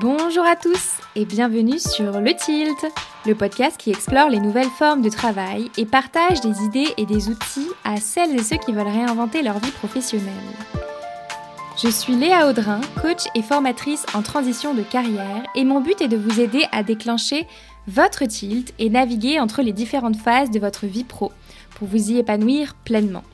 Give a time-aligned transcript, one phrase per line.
[0.00, 2.86] Bonjour à tous et bienvenue sur Le Tilt,
[3.26, 7.28] le podcast qui explore les nouvelles formes de travail et partage des idées et des
[7.28, 10.32] outils à celles et ceux qui veulent réinventer leur vie professionnelle.
[11.82, 16.08] Je suis Léa Audrin, coach et formatrice en transition de carrière et mon but est
[16.08, 17.46] de vous aider à déclencher
[17.86, 21.30] votre tilt et naviguer entre les différentes phases de votre vie pro
[21.74, 23.24] pour vous y épanouir pleinement.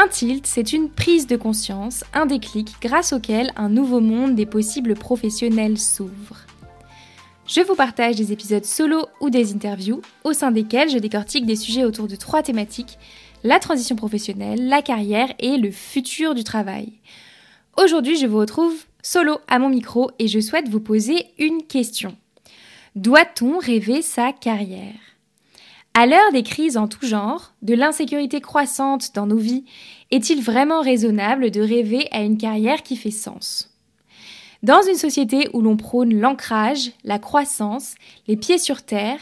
[0.00, 4.46] Un tilt, c'est une prise de conscience, un déclic grâce auquel un nouveau monde des
[4.46, 6.36] possibles professionnels s'ouvre.
[7.48, 11.56] Je vous partage des épisodes solo ou des interviews au sein desquels je décortique des
[11.56, 12.96] sujets autour de trois thématiques,
[13.42, 16.92] la transition professionnelle, la carrière et le futur du travail.
[17.76, 22.16] Aujourd'hui, je vous retrouve solo à mon micro et je souhaite vous poser une question.
[22.94, 24.94] Doit-on rêver sa carrière?
[25.98, 29.64] À l'heure des crises en tout genre, de l'insécurité croissante dans nos vies,
[30.12, 33.74] est-il vraiment raisonnable de rêver à une carrière qui fait sens?
[34.62, 37.96] Dans une société où l'on prône l'ancrage, la croissance,
[38.28, 39.18] les pieds sur terre,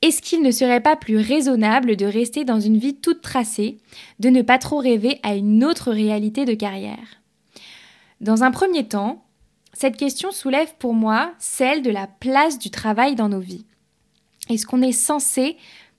[0.00, 3.76] est-ce qu'il ne serait pas plus raisonnable de rester dans une vie toute tracée,
[4.18, 7.20] de ne pas trop rêver à une autre réalité de carrière?
[8.22, 9.26] Dans un premier temps,
[9.74, 13.66] cette question soulève pour moi celle de la place du travail dans nos vies.
[14.48, 15.58] Est-ce qu'on est censé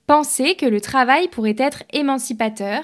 [0.10, 2.82] penser que le travail pourrait être émancipateur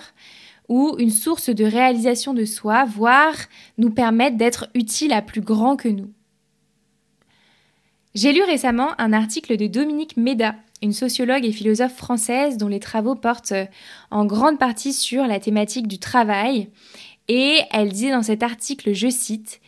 [0.69, 3.33] ou une source de réalisation de soi, voire
[3.79, 6.11] nous permettre d'être utile à plus grand que nous.
[8.13, 10.53] J'ai lu récemment un article de Dominique Méda,
[10.83, 13.65] une sociologue et philosophe française dont les travaux portent euh,
[14.11, 16.69] en grande partie sur la thématique du travail,
[17.27, 19.61] et elle dit dans cet article, je cite,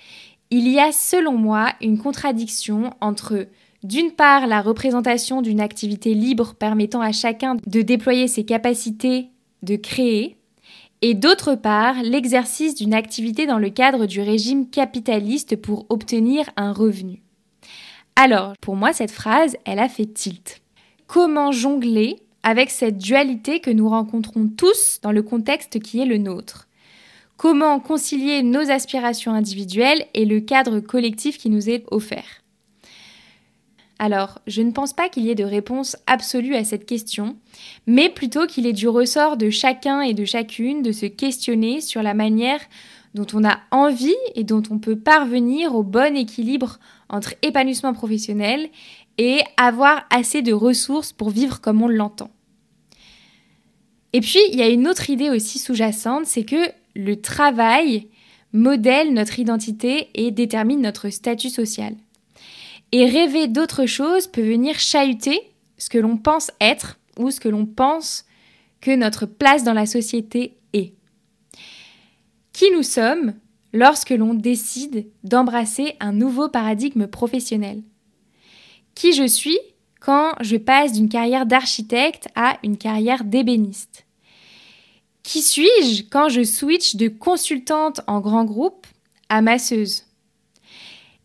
[0.51, 3.47] Il y a selon moi une contradiction entre
[3.87, 9.29] d'une part, la représentation d'une activité libre permettant à chacun de déployer ses capacités
[9.63, 10.35] de créer,
[11.01, 16.73] et d'autre part, l'exercice d'une activité dans le cadre du régime capitaliste pour obtenir un
[16.73, 17.21] revenu.
[18.17, 20.61] Alors, pour moi, cette phrase, elle a fait tilt.
[21.07, 26.17] Comment jongler avec cette dualité que nous rencontrons tous dans le contexte qui est le
[26.17, 26.67] nôtre?
[27.37, 32.43] Comment concilier nos aspirations individuelles et le cadre collectif qui nous est offert?
[33.99, 37.35] Alors, je ne pense pas qu'il y ait de réponse absolue à cette question,
[37.87, 42.03] mais plutôt qu'il est du ressort de chacun et de chacune de se questionner sur
[42.03, 42.59] la manière
[43.15, 46.77] dont on a envie et dont on peut parvenir au bon équilibre
[47.09, 48.69] entre épanouissement professionnel
[49.17, 52.29] et avoir assez de ressources pour vivre comme on l'entend.
[54.13, 58.07] Et puis, il y a une autre idée aussi sous-jacente, c'est que le travail
[58.53, 61.95] modèle notre identité et détermine notre statut social.
[62.91, 65.39] Et rêver d'autre chose peut venir chahuter
[65.77, 68.25] ce que l'on pense être ou ce que l'on pense
[68.81, 70.93] que notre place dans la société est.
[72.53, 73.33] Qui nous sommes
[73.73, 77.83] lorsque l'on décide d'embrasser un nouveau paradigme professionnel?
[78.95, 79.59] Qui je suis
[79.99, 84.05] quand je passe d'une carrière d'architecte à une carrière d'ébéniste?
[85.23, 88.87] Qui suis-je quand je switch de consultante en grand groupe
[89.27, 90.06] à masseuse?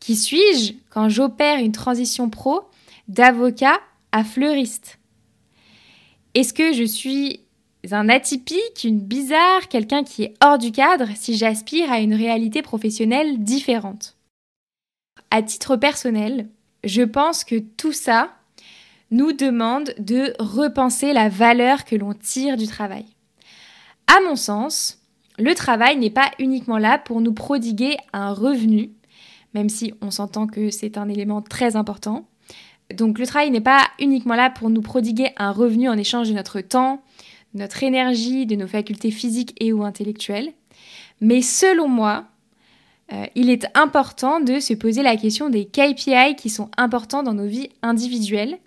[0.03, 2.63] Qui suis-je quand j'opère une transition pro
[3.07, 3.79] d'avocat
[4.11, 4.99] à fleuriste?
[6.35, 7.41] Est-ce que je suis
[7.93, 12.63] un atypique, une bizarre, quelqu'un qui est hors du cadre si j'aspire à une réalité
[12.63, 14.17] professionnelle différente?
[15.31, 16.49] À titre personnel,
[16.83, 18.35] je pense que tout ça
[19.13, 23.05] nous demande de repenser la valeur que l'on tire du travail.
[24.09, 24.99] À mon sens,
[25.39, 28.91] le travail n'est pas uniquement là pour nous prodiguer un revenu,
[29.55, 32.27] même si on s'entend que c'est un élément très important.
[32.95, 36.35] Donc le travail n'est pas uniquement là pour nous prodiguer un revenu en échange de
[36.35, 37.03] notre temps,
[37.55, 40.53] notre énergie, de nos facultés physiques et ou intellectuelles.
[41.21, 42.25] Mais selon moi,
[43.13, 47.35] euh, il est important de se poser la question des KPI qui sont importants dans
[47.35, 48.59] nos vies individuelles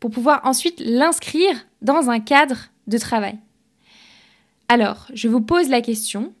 [0.00, 3.38] pour pouvoir ensuite l'inscrire dans un cadre de travail.
[4.68, 6.32] Alors, je vous pose la question,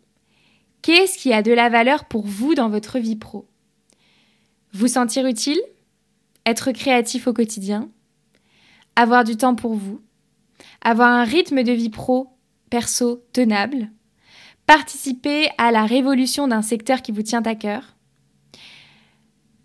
[0.80, 3.46] qu'est-ce qui a de la valeur pour vous dans votre vie pro?
[4.72, 5.60] Vous sentir utile,
[6.46, 7.90] être créatif au quotidien,
[8.96, 10.00] avoir du temps pour vous,
[10.80, 12.28] avoir un rythme de vie pro,
[12.70, 13.90] perso tenable,
[14.66, 17.96] participer à la révolution d'un secteur qui vous tient à cœur?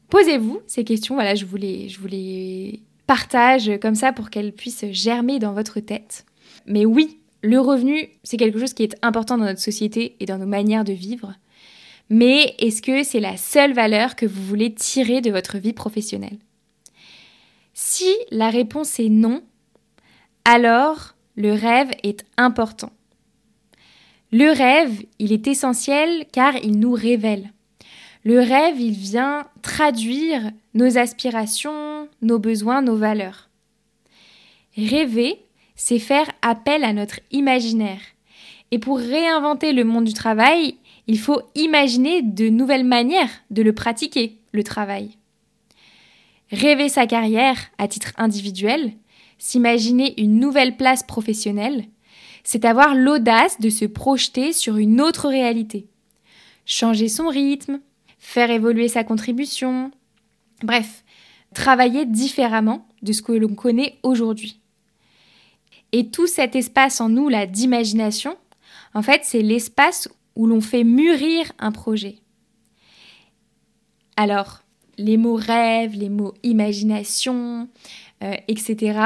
[0.09, 4.86] Posez-vous ces questions, voilà, je vous je vous les partage comme ça pour qu'elles puissent
[4.92, 6.25] germer dans votre tête.
[6.65, 10.38] Mais oui, le revenu, c'est quelque chose qui est important dans notre société et dans
[10.38, 11.33] nos manières de vivre.
[12.09, 16.38] Mais est-ce que c'est la seule valeur que vous voulez tirer de votre vie professionnelle?
[17.74, 19.44] Si la réponse est non,
[20.45, 22.92] alors le rêve est important.
[24.31, 27.51] Le rêve, il est essentiel car il nous révèle.
[28.24, 33.50] Le rêve, il vient traduire nos aspirations, nos besoins, nos valeurs.
[34.75, 35.39] Rêver,
[35.75, 38.01] c'est faire appel à notre imaginaire.
[38.71, 40.75] Et pour réinventer le monde du travail,
[41.07, 45.12] il faut imaginer de nouvelles manières de le pratiquer, le travail.
[46.51, 48.94] Rêver sa carrière à titre individuel,
[49.38, 51.86] s'imaginer une nouvelle place professionnelle,
[52.44, 55.88] c'est avoir l'audace de se projeter sur une autre réalité.
[56.65, 57.80] Changer son rythme,
[58.19, 59.92] faire évoluer sa contribution,
[60.63, 61.04] bref,
[61.54, 64.59] travailler différemment de ce que l'on connaît aujourd'hui.
[65.92, 68.38] Et tout cet espace en nous, là, d'imagination,
[68.94, 72.19] en fait, c'est l'espace où l'on fait mûrir un projet.
[74.16, 74.62] Alors,
[74.98, 77.68] les mots rêve, les mots imagination,
[78.24, 79.00] euh, etc.,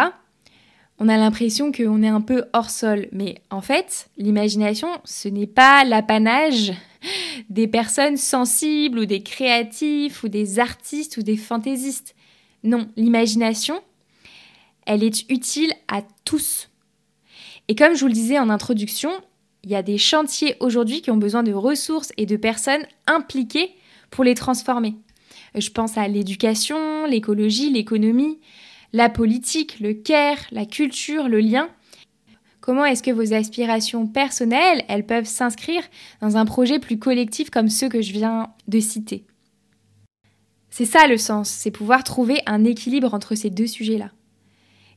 [1.00, 3.07] on a l'impression qu'on est un peu hors sol.
[3.12, 6.74] Mais en fait, l'imagination, ce n'est pas l'apanage
[7.50, 12.13] des personnes sensibles ou des créatifs ou des artistes ou des fantaisistes.
[12.63, 13.81] Non, l'imagination,
[14.86, 16.69] elle est utile à tous.
[17.68, 19.12] Et comme je vous le disais en introduction,
[19.63, 23.75] il y a des chantiers aujourd'hui qui ont besoin de ressources et de personnes impliquées
[24.10, 24.96] pour les transformer.
[25.56, 28.40] Je pense à l'éducation, l'écologie, l'économie,
[28.94, 31.69] la politique, le care, la culture, le lien.
[32.60, 35.84] Comment est-ce que vos aspirations personnelles, elles peuvent s'inscrire
[36.22, 39.25] dans un projet plus collectif comme ceux que je viens de citer?
[40.69, 44.12] C'est ça le sens, c'est pouvoir trouver un équilibre entre ces deux sujets-là.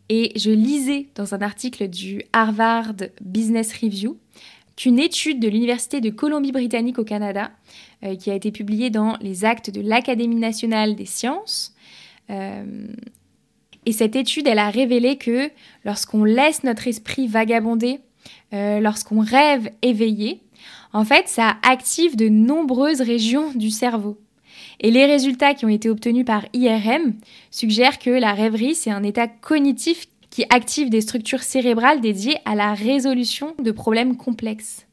[0.09, 4.19] Et je lisais dans un article du Harvard Business Review
[4.77, 7.51] qu'une étude de l'Université de Colombie-Britannique au Canada,
[8.05, 11.75] euh, qui a été publiée dans les actes de l'Académie nationale des sciences,
[12.31, 12.87] euh,
[13.87, 15.51] et cette étude, elle a révélé que
[15.85, 18.01] lorsqu'on laisse notre esprit vagabonder,
[18.53, 20.41] euh, lorsqu'on rêve éveillé,
[20.93, 24.19] en fait, ça active de nombreuses régions du cerveau.
[24.81, 27.15] Et les résultats qui ont été obtenus par IRM
[27.51, 32.57] suggèrent que la rêverie, c'est un état cognitif qui active des structures cérébrales dédiées à
[32.57, 34.85] la résolution de problèmes complexes.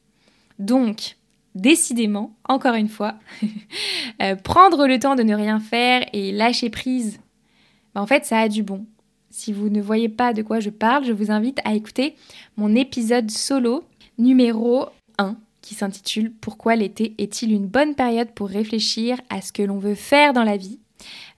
[0.60, 1.16] Donc,
[1.56, 3.16] décidément, encore une fois,
[4.22, 7.18] euh, prendre le temps de ne rien faire et lâcher prise
[7.92, 8.86] bah, en fait, ça a du bon.
[9.30, 12.14] Si vous ne voyez pas de quoi je parle, je vous invite à écouter
[12.56, 13.82] mon épisode solo
[14.18, 14.86] numéro
[15.18, 19.78] 1 qui s'intitule Pourquoi l'été est-il une bonne période pour réfléchir à ce que l'on
[19.78, 20.78] veut faire dans la vie?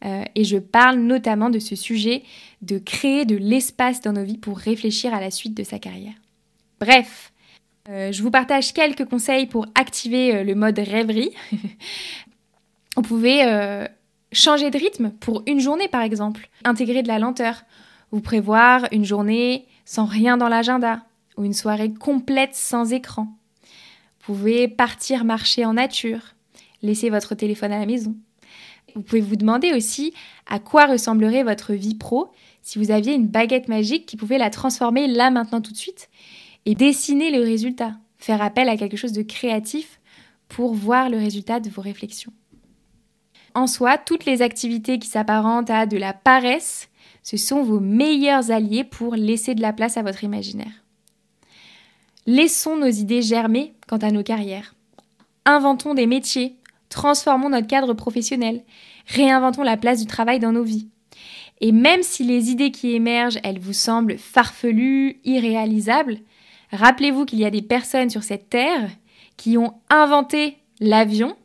[0.05, 2.23] Euh, Et je parle notamment de ce sujet
[2.63, 6.15] de créer de l'espace dans nos vies pour réfléchir à la suite de sa carrière.
[6.81, 7.33] Bref,
[7.89, 11.31] euh, je vous partage quelques conseils pour activer euh, le mode rêverie.
[12.97, 13.43] vous pouvez
[14.35, 16.49] Changer de rythme pour une journée par exemple.
[16.65, 17.63] Intégrer de la lenteur.
[18.11, 21.03] Vous prévoir une journée sans rien dans l'agenda
[21.37, 23.29] ou une soirée complète sans écran.
[23.63, 26.35] Vous pouvez partir marcher en nature.
[26.83, 28.17] Laisser votre téléphone à la maison.
[28.95, 30.13] Vous pouvez vous demander aussi
[30.47, 32.31] à quoi ressemblerait votre vie pro
[32.63, 36.09] si vous aviez une baguette magique qui pouvait la transformer là maintenant tout de suite
[36.65, 37.93] et dessiner le résultat.
[38.19, 40.01] Faire appel à quelque chose de créatif
[40.49, 42.33] pour voir le résultat de vos réflexions
[43.55, 46.89] en soi, toutes les activités qui s'apparentent à de la paresse,
[47.23, 50.83] ce sont vos meilleurs alliés pour laisser de la place à votre imaginaire.
[52.27, 54.75] Laissons nos idées germer quant à nos carrières.
[55.45, 56.57] Inventons des métiers,
[56.95, 58.63] transformons notre cadre professionnel,
[59.09, 60.89] réinventons la place du travail dans nos vies.
[61.61, 66.19] Et même si les idées qui émergent, elles vous semblent farfelues, irréalisables,
[66.73, 68.89] rappelez-vous qu'il y a des personnes sur cette terre
[69.37, 71.37] qui ont inventé l'avion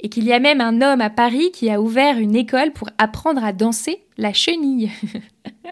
[0.00, 2.90] et qu'il y a même un homme à Paris qui a ouvert une école pour
[2.98, 4.90] apprendre à danser la chenille.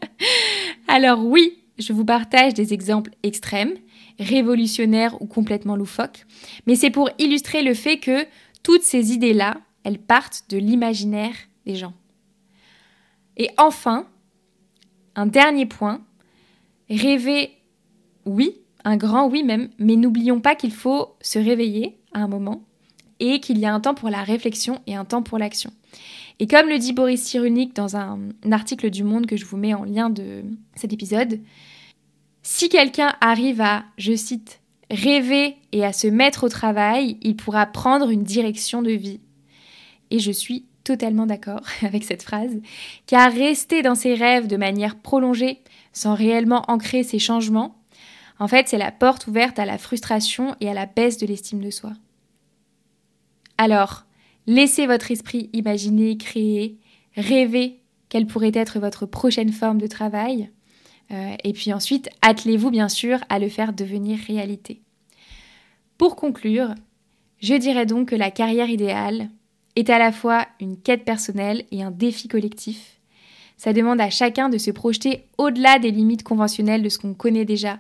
[0.89, 3.75] Alors oui, je vous partage des exemples extrêmes,
[4.19, 6.27] révolutionnaires ou complètement loufoques,
[6.67, 8.25] mais c'est pour illustrer le fait que
[8.62, 11.35] toutes ces idées-là, elles partent de l'imaginaire
[11.67, 11.95] des gens.
[13.37, 14.07] Et enfin,
[15.14, 16.02] un dernier point,
[16.88, 17.50] rêver,
[18.26, 22.62] oui, un grand oui même, mais n'oublions pas qu'il faut se réveiller à un moment
[23.19, 25.73] et qu'il y a un temps pour la réflexion et un temps pour l'action.
[26.38, 28.19] Et comme le dit Boris Cyrulnik dans un,
[28.50, 30.43] article du Monde que je vous mets en lien de
[30.75, 31.40] cet épisode,
[32.43, 34.60] si quelqu'un arrive à, je cite,
[34.90, 39.20] rêver et à se mettre au travail, il pourra prendre une direction de vie.
[40.11, 42.61] Et je suis totalement d'accord avec cette phrase,
[43.06, 45.61] car rester dans ses rêves de manière prolongée,
[45.92, 47.76] sans réellement ancrer ses changements,
[48.38, 51.62] en fait, c'est la porte ouverte à la frustration et à la baisse de l'estime
[51.62, 51.92] de soi.
[53.59, 54.06] Alors,
[54.47, 56.78] laissez votre esprit imaginer, créer,
[57.16, 60.50] rêver quelle pourrait être votre prochaine forme de travail.
[61.12, 64.81] Euh, et puis ensuite, attelez-vous bien sûr à le faire devenir réalité.
[65.99, 66.75] Pour conclure,
[67.40, 69.29] je dirais donc que la carrière idéale,
[69.76, 72.99] est à la fois une quête personnelle et un défi collectif.
[73.57, 77.45] Ça demande à chacun de se projeter au-delà des limites conventionnelles de ce qu'on connaît
[77.45, 77.79] déjà,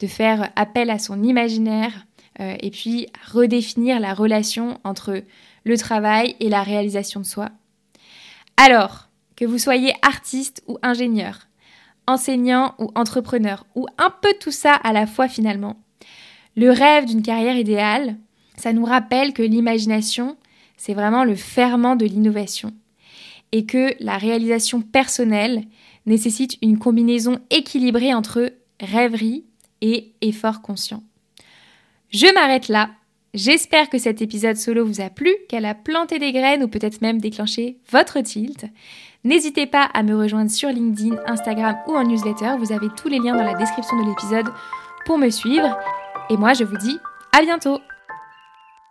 [0.00, 2.06] de faire appel à son imaginaire
[2.40, 5.22] euh, et puis redéfinir la relation entre
[5.64, 7.50] le travail et la réalisation de soi.
[8.56, 11.48] Alors, que vous soyez artiste ou ingénieur,
[12.12, 15.76] enseignant ou entrepreneur, ou un peu tout ça à la fois finalement,
[16.56, 18.16] le rêve d'une carrière idéale,
[18.56, 20.36] ça nous rappelle que l'imagination,
[20.76, 22.72] c'est vraiment le ferment de l'innovation
[23.52, 25.64] et que la réalisation personnelle
[26.06, 29.44] nécessite une combinaison équilibrée entre rêverie
[29.80, 31.02] et effort conscient.
[32.10, 32.90] Je m'arrête là.
[33.32, 37.00] J'espère que cet épisode solo vous a plu, qu'elle a planté des graines ou peut-être
[37.00, 38.66] même déclenché votre tilt.
[39.22, 42.56] N'hésitez pas à me rejoindre sur LinkedIn, Instagram ou en newsletter.
[42.58, 44.52] Vous avez tous les liens dans la description de l'épisode
[45.06, 45.78] pour me suivre.
[46.28, 46.98] Et moi, je vous dis
[47.38, 47.78] à bientôt